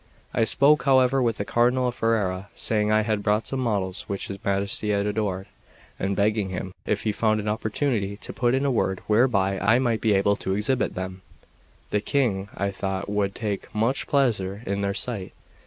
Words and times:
I 0.33 0.45
spoke, 0.45 0.81
however, 0.81 1.21
with 1.21 1.37
the 1.37 1.45
Cardinal 1.45 1.89
of 1.89 1.93
Ferrara, 1.93 2.49
saying 2.55 2.91
I 2.91 3.01
had 3.03 3.21
brought 3.21 3.45
some 3.45 3.59
models 3.59 4.01
which 4.07 4.29
his 4.29 4.43
Majesty 4.43 4.89
had 4.89 5.15
ordered, 5.15 5.45
and 5.99 6.15
begging 6.15 6.49
him, 6.49 6.73
if 6.87 7.03
he 7.03 7.11
found 7.11 7.39
an 7.39 7.47
opportunity, 7.47 8.17
to 8.17 8.33
put 8.33 8.55
in 8.55 8.65
a 8.65 8.71
word 8.71 9.01
whereby 9.05 9.59
I 9.59 9.77
might 9.77 10.01
be 10.01 10.13
able 10.13 10.35
to 10.37 10.55
exhibit 10.55 10.95
them; 10.95 11.21
the 11.91 12.01
King, 12.01 12.49
I 12.57 12.71
thought, 12.71 13.09
would 13.09 13.35
take 13.35 13.67
much 13.75 14.07
pleasure 14.07 14.63
in 14.65 14.81
their 14.81 14.95
sight. 14.95 15.33